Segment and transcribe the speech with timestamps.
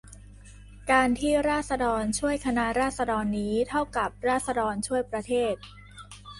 [0.91, 5.55] การที่ราษฎรช่วยคณะราษฎรนี้ เท่ากับราษฎรช่วยประเทศ